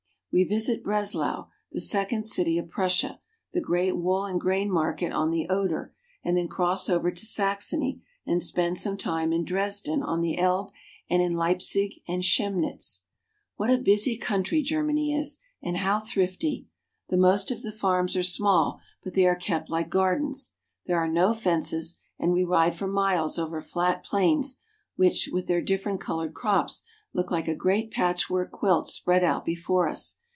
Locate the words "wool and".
3.97-4.39